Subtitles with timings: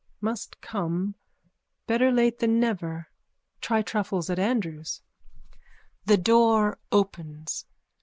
[0.19, 1.13] Must come.
[1.85, 3.09] Better late than never.
[3.61, 5.03] Try truffles at Andrews.
[6.07, 7.67] _(The door opens.